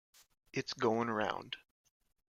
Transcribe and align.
It's 0.51 0.73
goin' 0.73 1.11
round. 1.11 1.57